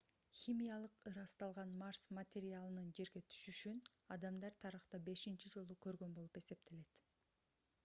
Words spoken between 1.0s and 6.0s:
ырасталган марс материалынын жерге түшүшүн адамдар тарыхта бешинчи жолу